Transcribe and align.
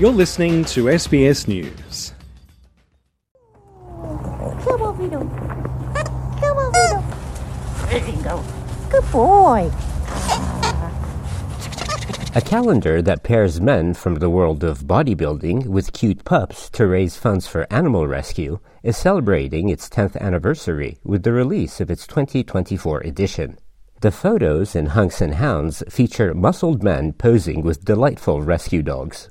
You're 0.00 0.12
listening 0.12 0.64
to 0.64 0.84
SBS 0.84 1.46
News. 1.46 2.14
Come 4.64 4.80
on, 4.80 4.96
Vito. 4.96 5.18
Come 6.40 6.56
on, 6.56 6.72
Vito. 6.72 7.04
There 7.86 8.08
you 8.08 8.22
go. 8.22 8.42
Good 8.88 9.12
boy. 9.12 9.70
A 12.34 12.40
calendar 12.40 13.02
that 13.02 13.24
pairs 13.24 13.60
men 13.60 13.92
from 13.92 14.14
the 14.14 14.30
world 14.30 14.64
of 14.64 14.84
bodybuilding 14.84 15.66
with 15.66 15.92
cute 15.92 16.24
pups 16.24 16.70
to 16.70 16.86
raise 16.86 17.18
funds 17.18 17.46
for 17.46 17.70
animal 17.70 18.06
rescue 18.06 18.58
is 18.82 18.96
celebrating 18.96 19.68
its 19.68 19.90
10th 19.90 20.16
anniversary 20.16 20.96
with 21.04 21.24
the 21.24 21.32
release 21.32 21.78
of 21.78 21.90
its 21.90 22.06
2024 22.06 23.02
edition. 23.02 23.58
The 24.00 24.10
photos 24.10 24.74
in 24.74 24.86
Hunks 24.86 25.20
and 25.20 25.34
Hounds 25.34 25.82
feature 25.90 26.32
muscled 26.32 26.82
men 26.82 27.12
posing 27.12 27.60
with 27.60 27.84
delightful 27.84 28.40
rescue 28.40 28.82
dogs. 28.82 29.28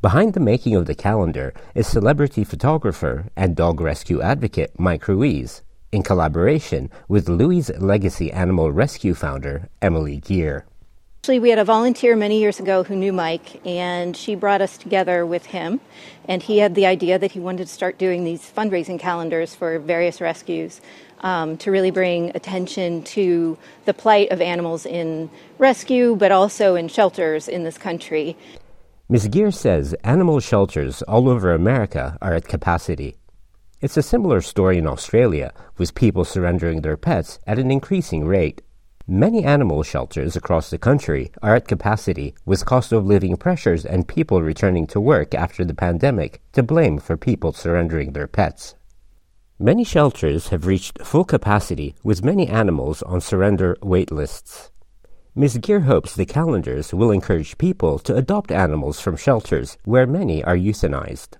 Behind 0.00 0.34
the 0.34 0.38
making 0.38 0.76
of 0.76 0.86
the 0.86 0.94
calendar 0.94 1.52
is 1.74 1.88
celebrity 1.88 2.44
photographer 2.44 3.24
and 3.34 3.56
dog 3.56 3.80
rescue 3.80 4.22
advocate 4.22 4.78
Mike 4.78 5.08
Ruiz, 5.08 5.62
in 5.90 6.04
collaboration 6.04 6.88
with 7.08 7.28
Louie's 7.28 7.68
Legacy 7.80 8.30
Animal 8.30 8.70
Rescue 8.70 9.12
founder 9.14 9.68
Emily 9.82 10.18
Gear. 10.18 10.66
Actually, 11.20 11.40
we 11.40 11.50
had 11.50 11.58
a 11.58 11.64
volunteer 11.64 12.14
many 12.14 12.38
years 12.38 12.60
ago 12.60 12.84
who 12.84 12.94
knew 12.94 13.12
Mike, 13.12 13.60
and 13.66 14.16
she 14.16 14.36
brought 14.36 14.60
us 14.60 14.78
together 14.78 15.26
with 15.26 15.46
him. 15.46 15.80
And 16.26 16.44
he 16.44 16.58
had 16.58 16.76
the 16.76 16.86
idea 16.86 17.18
that 17.18 17.32
he 17.32 17.40
wanted 17.40 17.66
to 17.66 17.72
start 17.72 17.98
doing 17.98 18.22
these 18.22 18.52
fundraising 18.56 19.00
calendars 19.00 19.56
for 19.56 19.80
various 19.80 20.20
rescues 20.20 20.80
um, 21.22 21.56
to 21.56 21.72
really 21.72 21.90
bring 21.90 22.30
attention 22.36 23.02
to 23.02 23.58
the 23.84 23.94
plight 23.94 24.30
of 24.30 24.40
animals 24.40 24.86
in 24.86 25.28
rescue, 25.58 26.14
but 26.14 26.30
also 26.30 26.76
in 26.76 26.86
shelters 26.86 27.48
in 27.48 27.64
this 27.64 27.78
country. 27.78 28.36
Ms. 29.10 29.28
Gear 29.28 29.50
says 29.50 29.94
animal 30.04 30.38
shelters 30.38 31.00
all 31.00 31.30
over 31.30 31.54
America 31.54 32.18
are 32.20 32.34
at 32.34 32.46
capacity. 32.46 33.16
It's 33.80 33.96
a 33.96 34.02
similar 34.02 34.42
story 34.42 34.76
in 34.76 34.86
Australia, 34.86 35.54
with 35.78 35.94
people 35.94 36.26
surrendering 36.26 36.82
their 36.82 36.98
pets 36.98 37.38
at 37.46 37.58
an 37.58 37.70
increasing 37.70 38.26
rate. 38.26 38.60
Many 39.06 39.44
animal 39.44 39.82
shelters 39.82 40.36
across 40.36 40.68
the 40.68 40.76
country 40.76 41.32
are 41.40 41.56
at 41.56 41.66
capacity, 41.66 42.34
with 42.44 42.66
cost 42.66 42.92
of 42.92 43.06
living 43.06 43.38
pressures 43.38 43.86
and 43.86 44.06
people 44.06 44.42
returning 44.42 44.86
to 44.88 45.00
work 45.00 45.34
after 45.34 45.64
the 45.64 45.72
pandemic 45.72 46.42
to 46.52 46.62
blame 46.62 46.98
for 46.98 47.16
people 47.16 47.54
surrendering 47.54 48.12
their 48.12 48.26
pets. 48.26 48.74
Many 49.58 49.84
shelters 49.84 50.48
have 50.48 50.66
reached 50.66 51.02
full 51.02 51.24
capacity, 51.24 51.94
with 52.04 52.22
many 52.22 52.46
animals 52.46 53.00
on 53.04 53.22
surrender 53.22 53.74
wait 53.80 54.12
lists. 54.12 54.70
Ms. 55.38 55.58
Gear 55.58 55.78
hopes 55.78 56.16
the 56.16 56.26
calendars 56.26 56.92
will 56.92 57.12
encourage 57.12 57.58
people 57.58 58.00
to 58.00 58.16
adopt 58.16 58.50
animals 58.50 59.00
from 59.00 59.16
shelters 59.16 59.78
where 59.84 60.04
many 60.04 60.42
are 60.42 60.56
euthanized. 60.56 61.36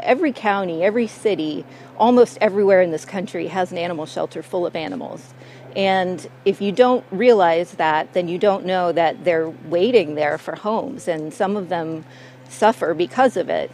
Every 0.00 0.32
county, 0.32 0.82
every 0.82 1.06
city, 1.06 1.66
almost 1.98 2.38
everywhere 2.40 2.80
in 2.80 2.92
this 2.92 3.04
country 3.04 3.48
has 3.48 3.70
an 3.70 3.76
animal 3.76 4.06
shelter 4.06 4.42
full 4.42 4.64
of 4.64 4.74
animals. 4.74 5.34
And 5.76 6.26
if 6.46 6.62
you 6.62 6.72
don't 6.72 7.04
realize 7.10 7.72
that, 7.72 8.14
then 8.14 8.26
you 8.26 8.38
don't 8.38 8.64
know 8.64 8.90
that 8.90 9.22
they're 9.22 9.50
waiting 9.68 10.14
there 10.14 10.38
for 10.38 10.56
homes, 10.56 11.06
and 11.06 11.30
some 11.30 11.54
of 11.54 11.68
them 11.68 12.06
suffer 12.48 12.94
because 12.94 13.36
of 13.36 13.50
it. 13.50 13.70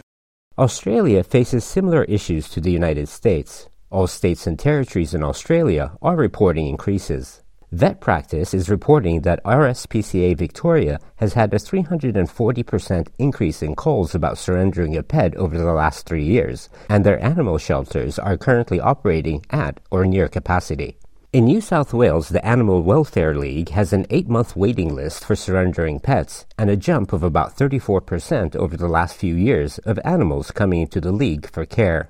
Australia 0.59 1.23
faces 1.23 1.65
similar 1.65 2.03
issues 2.07 2.48
to 2.48 2.61
the 2.61 2.73
United 2.73 3.09
States. 3.09 3.69
All 3.91 4.09
states 4.09 4.45
and 4.45 4.59
territories 4.59 5.15
in 5.15 5.23
Australia 5.23 5.92
are 6.03 6.17
reporting 6.17 6.67
increases. 6.67 7.45
Vet 7.70 8.00
Practice 8.00 8.55
is 8.55 8.70
reporting 8.70 9.20
that 9.22 9.44
RSPCA 9.44 10.34
Victoria 10.38 10.98
has 11.16 11.34
had 11.34 11.52
a 11.52 11.58
340% 11.58 13.08
increase 13.19 13.62
in 13.62 13.74
calls 13.74 14.14
about 14.14 14.38
surrendering 14.38 14.97
a 14.97 15.02
pet 15.02 15.34
over 15.36 15.58
the 15.58 15.74
last 15.74 16.06
three 16.06 16.24
years, 16.24 16.70
and 16.89 17.05
their 17.05 17.22
animal 17.22 17.58
shelters 17.58 18.19
are 18.19 18.39
currently 18.39 18.80
operating 18.80 19.44
at 19.50 19.80
or 19.91 20.06
near 20.06 20.28
capacity. 20.28 20.96
In 21.30 21.45
New 21.45 21.61
South 21.61 21.92
Wales, 21.92 22.30
the 22.30 22.42
Animal 22.42 22.83
Welfare 22.83 23.34
League 23.34 23.68
has 23.68 23.92
an 23.92 24.07
eight 24.08 24.30
month 24.30 24.57
waiting 24.57 24.95
list 24.95 25.23
for 25.23 25.36
surrendering 25.36 26.01
pets 26.01 26.46
and 26.57 26.70
a 26.70 26.77
jump 26.77 27.12
of 27.12 27.23
about 27.23 27.55
34% 27.55 28.57
over 28.57 28.78
the 28.78 28.89
last 28.89 29.14
few 29.14 29.34
years 29.34 29.77
of 29.80 30.01
animals 30.07 30.51
coming 30.51 30.80
into 30.80 31.02
the 31.02 31.12
league 31.12 31.51
for 31.51 31.67
care. 31.67 32.08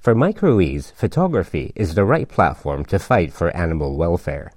For 0.00 0.16
Mike 0.16 0.40
photography 0.40 1.72
is 1.76 1.94
the 1.94 2.04
right 2.04 2.28
platform 2.28 2.84
to 2.86 2.98
fight 2.98 3.32
for 3.32 3.56
animal 3.56 3.96
welfare. 3.96 4.50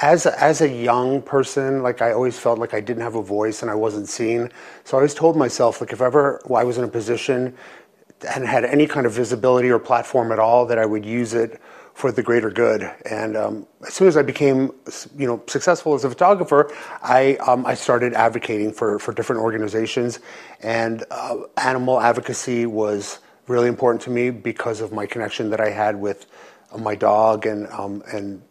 As 0.00 0.26
a, 0.26 0.40
as 0.40 0.60
a 0.60 0.68
young 0.68 1.22
person, 1.22 1.82
like 1.82 2.02
I 2.02 2.12
always 2.12 2.38
felt 2.38 2.60
like 2.60 2.72
I 2.72 2.80
didn't 2.80 3.02
have 3.02 3.16
a 3.16 3.22
voice 3.22 3.62
and 3.62 3.70
I 3.70 3.74
wasn't 3.74 4.08
seen. 4.08 4.50
So 4.84 4.96
I 4.96 5.00
always 5.00 5.14
told 5.14 5.36
myself, 5.36 5.80
like 5.80 5.92
if 5.92 6.00
ever 6.00 6.40
I 6.54 6.62
was 6.62 6.78
in 6.78 6.84
a 6.84 6.88
position 6.88 7.56
and 8.34 8.46
had 8.46 8.64
any 8.64 8.86
kind 8.86 9.06
of 9.06 9.12
visibility 9.12 9.70
or 9.70 9.80
platform 9.80 10.30
at 10.30 10.38
all, 10.38 10.66
that 10.66 10.78
I 10.78 10.86
would 10.86 11.04
use 11.04 11.34
it 11.34 11.60
for 11.94 12.12
the 12.12 12.22
greater 12.22 12.48
good. 12.48 12.88
And 13.10 13.36
um, 13.36 13.66
as 13.84 13.92
soon 13.94 14.06
as 14.06 14.16
I 14.16 14.22
became, 14.22 14.70
you 15.16 15.26
know, 15.26 15.42
successful 15.48 15.94
as 15.94 16.04
a 16.04 16.08
photographer, 16.08 16.72
I 17.02 17.34
um, 17.36 17.66
I 17.66 17.74
started 17.74 18.14
advocating 18.14 18.72
for 18.72 19.00
for 19.00 19.12
different 19.12 19.42
organizations, 19.42 20.20
and 20.60 21.04
uh, 21.10 21.38
animal 21.56 22.00
advocacy 22.00 22.66
was 22.66 23.18
really 23.48 23.66
important 23.66 24.02
to 24.02 24.10
me 24.10 24.30
because 24.30 24.80
of 24.80 24.92
my 24.92 25.06
connection 25.06 25.50
that 25.50 25.60
I 25.60 25.70
had 25.70 25.96
with 25.96 26.26
my 26.78 26.94
dog 26.94 27.46
and 27.46 27.66
um, 27.68 28.04
and 28.12 28.42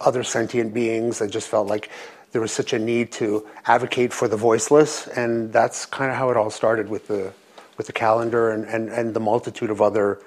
other 0.00 0.24
sentient 0.24 0.72
beings. 0.74 1.20
I 1.22 1.26
just 1.26 1.48
felt 1.48 1.68
like 1.68 1.90
there 2.32 2.40
was 2.40 2.52
such 2.52 2.72
a 2.72 2.78
need 2.78 3.12
to 3.12 3.46
advocate 3.66 4.12
for 4.12 4.28
the 4.28 4.36
voiceless, 4.36 5.06
and 5.08 5.52
that's 5.52 5.86
kind 5.86 6.10
of 6.10 6.16
how 6.16 6.30
it 6.30 6.36
all 6.36 6.50
started 6.50 6.88
with 6.88 7.08
the 7.08 7.32
with 7.80 7.86
the 7.86 7.92
calendar 7.94 8.50
and, 8.50 8.66
and, 8.66 8.90
and 8.90 9.14
the 9.14 9.20
multitude 9.20 9.70
of 9.70 9.80
other 9.80 10.20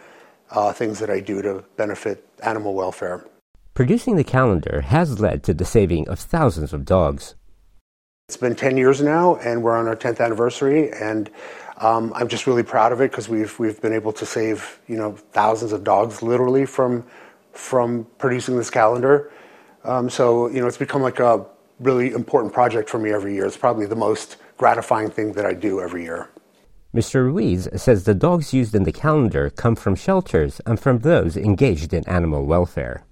uh, 0.49 0.73
things 0.73 0.97
that 0.97 1.11
I 1.11 1.19
do 1.19 1.39
to 1.43 1.63
benefit 1.77 2.27
animal 2.41 2.73
welfare. 2.73 3.27
Producing 3.75 4.15
the 4.15 4.23
calendar 4.23 4.81
has 4.81 5.19
led 5.19 5.43
to 5.43 5.53
the 5.53 5.63
saving 5.63 6.09
of 6.09 6.17
thousands 6.17 6.73
of 6.73 6.83
dogs. 6.83 7.35
It's 8.27 8.37
been 8.37 8.55
10 8.55 8.75
years 8.75 9.03
now, 9.03 9.35
and 9.35 9.61
we're 9.61 9.77
on 9.77 9.87
our 9.87 9.95
10th 9.95 10.19
anniversary, 10.19 10.91
and 10.93 11.29
um, 11.77 12.11
I'm 12.15 12.27
just 12.27 12.47
really 12.47 12.63
proud 12.63 12.91
of 12.91 13.01
it 13.01 13.11
because 13.11 13.29
we've, 13.29 13.59
we've 13.59 13.79
been 13.79 13.93
able 13.93 14.13
to 14.13 14.25
save 14.25 14.79
you 14.87 14.97
know, 14.97 15.11
thousands 15.33 15.73
of 15.73 15.83
dogs 15.83 16.23
literally 16.23 16.65
from, 16.65 17.05
from 17.51 18.07
producing 18.17 18.57
this 18.57 18.71
calendar. 18.71 19.31
Um, 19.83 20.09
so 20.09 20.47
you 20.49 20.61
know, 20.61 20.67
it's 20.67 20.77
become 20.77 21.01
like 21.01 21.19
a 21.19 21.45
really 21.79 22.11
important 22.11 22.53
project 22.53 22.89
for 22.89 22.99
me 22.99 23.11
every 23.11 23.33
year. 23.33 23.45
It's 23.45 23.57
probably 23.57 23.85
the 23.85 23.95
most 23.95 24.37
gratifying 24.57 25.09
thing 25.09 25.33
that 25.33 25.45
I 25.45 25.53
do 25.53 25.81
every 25.81 26.03
year. 26.03 26.29
Mr. 26.95 27.25
Ruiz 27.25 27.67
says 27.75 28.03
the 28.03 28.13
dogs 28.13 28.53
used 28.53 28.75
in 28.75 28.83
the 28.83 28.91
calendar 28.91 29.49
come 29.49 29.75
from 29.75 29.95
shelters 29.95 30.61
and 30.65 30.79
from 30.79 30.99
those 30.99 31.35
engaged 31.35 31.91
in 31.91 32.07
animal 32.07 32.45
welfare. 32.45 33.03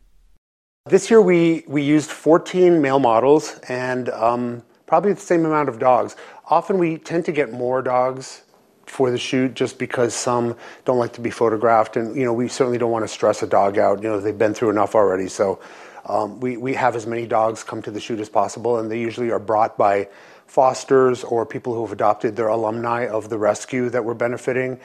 This 0.85 1.09
year 1.09 1.21
we, 1.21 1.63
we 1.67 1.81
used 1.81 2.11
14 2.11 2.79
male 2.81 2.99
models 2.99 3.59
and 3.67 4.09
um, 4.09 4.63
probably 4.85 5.13
the 5.13 5.19
same 5.19 5.45
amount 5.45 5.67
of 5.67 5.79
dogs. 5.79 6.15
Often 6.49 6.77
we 6.77 6.99
tend 6.99 7.25
to 7.25 7.31
get 7.31 7.51
more 7.51 7.81
dogs 7.81 8.43
for 8.85 9.09
the 9.09 9.17
shoot 9.17 9.53
just 9.53 9.79
because 9.79 10.13
some 10.13 10.55
don't 10.85 10.97
like 10.97 11.13
to 11.13 11.21
be 11.21 11.29
photographed 11.29 11.95
and 11.95 12.15
you 12.15 12.25
know 12.25 12.33
we 12.33 12.47
certainly 12.47 12.77
don't 12.77 12.91
want 12.91 13.03
to 13.03 13.07
stress 13.07 13.41
a 13.41 13.47
dog 13.47 13.77
out 13.77 14.03
you 14.03 14.09
know 14.09 14.19
they've 14.19 14.37
been 14.37 14.53
through 14.53 14.69
enough 14.69 14.95
already 14.95 15.29
so 15.29 15.61
um, 16.05 16.39
we, 16.39 16.57
we 16.57 16.73
have 16.73 16.95
as 16.95 17.05
many 17.05 17.25
dogs 17.27 17.63
come 17.63 17.81
to 17.81 17.91
the 17.91 17.99
shoot 17.99 18.19
as 18.19 18.29
possible 18.29 18.77
and 18.77 18.89
they 18.89 18.99
usually 18.99 19.31
are 19.31 19.39
brought 19.39 19.77
by 19.77 20.07
fosters 20.47 21.23
or 21.23 21.45
people 21.45 21.73
who 21.73 21.81
have 21.81 21.91
adopted 21.93 22.35
their 22.35 22.47
alumni 22.47 23.07
of 23.07 23.29
the 23.29 23.37
rescue 23.37 23.89
that 23.89 24.03
we're 24.03 24.13
benefiting. 24.13 24.79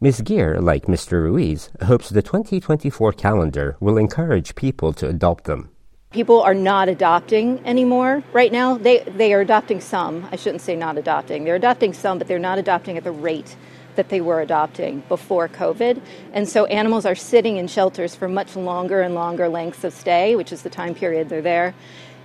Ms. 0.00 0.20
Gear, 0.20 0.60
like 0.60 0.84
Mr. 0.86 1.12
Ruiz, 1.12 1.70
hopes 1.82 2.10
the 2.10 2.22
2024 2.22 3.12
calendar 3.14 3.76
will 3.80 3.96
encourage 3.96 4.54
people 4.54 4.92
to 4.92 5.08
adopt 5.08 5.44
them. 5.44 5.70
People 6.10 6.40
are 6.40 6.54
not 6.54 6.88
adopting 6.88 7.60
anymore 7.66 8.22
right 8.32 8.52
now. 8.52 8.78
They, 8.78 9.00
they 9.00 9.34
are 9.34 9.40
adopting 9.40 9.80
some. 9.80 10.26
I 10.30 10.36
shouldn't 10.36 10.62
say 10.62 10.76
not 10.76 10.96
adopting. 10.98 11.44
They're 11.44 11.56
adopting 11.56 11.92
some, 11.92 12.18
but 12.18 12.28
they're 12.28 12.38
not 12.38 12.58
adopting 12.58 12.96
at 12.96 13.04
the 13.04 13.10
rate 13.10 13.56
that 13.98 14.08
they 14.08 14.22
were 14.22 14.40
adopting 14.40 15.02
before 15.08 15.48
COVID. 15.48 16.00
And 16.32 16.48
so 16.48 16.64
animals 16.66 17.04
are 17.04 17.14
sitting 17.14 17.58
in 17.58 17.66
shelters 17.66 18.14
for 18.14 18.28
much 18.28 18.56
longer 18.56 19.02
and 19.02 19.14
longer 19.14 19.50
lengths 19.50 19.84
of 19.84 19.92
stay, 19.92 20.34
which 20.36 20.52
is 20.52 20.62
the 20.62 20.70
time 20.70 20.94
period 20.94 21.28
they're 21.28 21.42
there. 21.42 21.74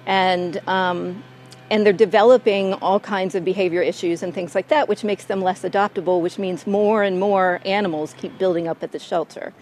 And 0.05 0.61
um, 0.67 1.23
and 1.71 1.85
they're 1.85 1.93
developing 1.93 2.73
all 2.75 2.99
kinds 2.99 3.33
of 3.35 3.43
behavior 3.43 3.81
issues 3.81 4.21
and 4.21 4.33
things 4.33 4.53
like 4.53 4.67
that, 4.67 4.87
which 4.87 5.03
makes 5.03 5.25
them 5.25 5.41
less 5.41 5.63
adoptable, 5.63 6.21
which 6.21 6.37
means 6.37 6.67
more 6.67 7.01
and 7.01 7.19
more 7.19 7.61
animals 7.65 8.13
keep 8.17 8.37
building 8.37 8.67
up 8.67 8.83
at 8.83 8.91
the 8.91 8.99
shelter. 8.99 9.53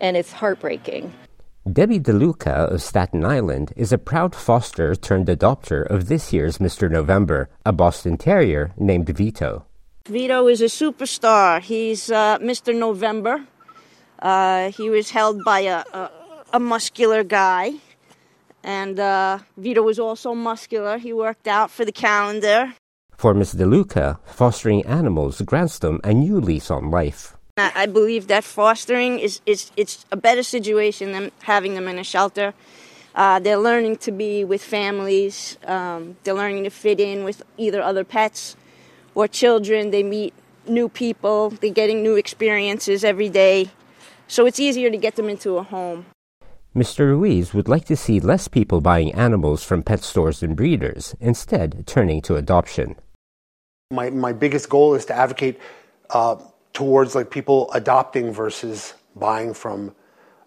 And 0.00 0.16
it's 0.16 0.32
heartbreaking. 0.32 1.12
Debbie 1.70 2.00
DeLuca 2.00 2.72
of 2.72 2.80
Staten 2.80 3.24
Island 3.24 3.74
is 3.76 3.92
a 3.92 3.98
proud 3.98 4.34
foster 4.34 4.94
turned 4.94 5.26
adopter 5.26 5.84
of 5.84 6.08
this 6.08 6.32
year's 6.32 6.56
Mr. 6.56 6.90
November, 6.90 7.50
a 7.66 7.72
Boston 7.72 8.16
Terrier 8.16 8.72
named 8.78 9.10
Vito. 9.10 9.67
Vito 10.08 10.48
is 10.48 10.62
a 10.62 10.66
superstar. 10.66 11.60
He's 11.60 12.10
uh, 12.10 12.38
Mr. 12.38 12.74
November. 12.74 13.44
Uh, 14.18 14.70
he 14.72 14.88
was 14.88 15.10
held 15.10 15.44
by 15.44 15.60
a, 15.60 15.84
a, 15.92 16.10
a 16.54 16.60
muscular 16.60 17.22
guy 17.22 17.74
and 18.64 18.98
uh, 18.98 19.38
Vito 19.56 19.82
was 19.82 19.98
also 19.98 20.34
muscular. 20.34 20.98
He 20.98 21.12
worked 21.12 21.46
out 21.46 21.70
for 21.70 21.84
the 21.84 21.92
calendar. 21.92 22.74
For 23.16 23.34
Ms. 23.34 23.54
DeLuca, 23.54 24.18
fostering 24.24 24.84
animals 24.86 25.40
grants 25.42 25.78
them 25.78 26.00
a 26.04 26.14
new 26.14 26.40
lease 26.40 26.70
on 26.70 26.90
life. 26.90 27.36
I 27.56 27.86
believe 27.86 28.28
that 28.28 28.44
fostering 28.44 29.18
is, 29.18 29.40
is 29.44 29.72
it's 29.76 30.06
a 30.12 30.16
better 30.16 30.44
situation 30.44 31.12
than 31.12 31.32
having 31.42 31.74
them 31.74 31.88
in 31.88 31.98
a 31.98 32.04
shelter. 32.04 32.54
Uh, 33.14 33.40
they're 33.40 33.58
learning 33.58 33.96
to 33.96 34.12
be 34.12 34.44
with 34.44 34.62
families. 34.62 35.58
Um, 35.64 36.16
they're 36.22 36.34
learning 36.34 36.64
to 36.64 36.70
fit 36.70 37.00
in 37.00 37.24
with 37.24 37.42
either 37.56 37.82
other 37.82 38.04
pets 38.04 38.56
or 39.18 39.26
children. 39.26 39.90
They 39.90 40.04
meet 40.04 40.32
new 40.68 40.88
people. 40.88 41.50
They're 41.50 41.70
getting 41.70 42.02
new 42.04 42.14
experiences 42.14 43.02
every 43.02 43.28
day. 43.28 43.68
So 44.28 44.46
it's 44.46 44.60
easier 44.60 44.90
to 44.90 44.96
get 44.96 45.16
them 45.16 45.28
into 45.28 45.58
a 45.58 45.64
home. 45.64 46.06
Mr. 46.76 47.00
Ruiz 47.00 47.52
would 47.52 47.66
like 47.66 47.84
to 47.86 47.96
see 47.96 48.20
less 48.20 48.46
people 48.46 48.80
buying 48.80 49.12
animals 49.14 49.64
from 49.64 49.82
pet 49.82 50.04
stores 50.04 50.42
and 50.42 50.54
breeders, 50.54 51.16
instead 51.18 51.84
turning 51.86 52.22
to 52.22 52.36
adoption. 52.36 52.94
My, 53.90 54.10
my 54.10 54.32
biggest 54.32 54.68
goal 54.68 54.94
is 54.94 55.04
to 55.06 55.14
advocate 55.14 55.58
uh, 56.10 56.36
towards 56.72 57.16
like 57.16 57.30
people 57.30 57.72
adopting 57.72 58.32
versus 58.32 58.94
buying 59.16 59.52
from 59.52 59.92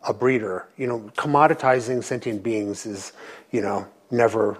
a 0.08 0.14
breeder. 0.14 0.70
You 0.78 0.88
know, 0.88 1.00
commoditizing 1.18 2.04
sentient 2.04 2.42
beings 2.42 2.86
is, 2.86 3.12
you 3.52 3.62
know, 3.62 3.86
never 4.12 4.58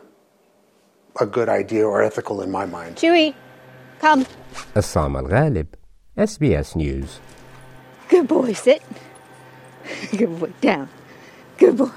a 1.22 1.26
good 1.26 1.48
idea 1.48 1.88
or 1.88 2.02
ethical 2.02 2.42
in 2.42 2.52
my 2.52 2.66
mind. 2.66 2.98
Chewy, 2.98 3.36
come. 4.02 4.26
Assam 4.74 5.16
Al 5.16 5.28
Ghalib, 5.28 5.68
SBS 6.18 6.76
News. 6.76 7.20
Good 8.10 8.28
boy, 8.28 8.54
sit. 8.54 8.82
Good 10.18 10.40
boy, 10.40 10.52
down. 10.62 10.90
Good 11.58 11.78
boy. 11.78 11.92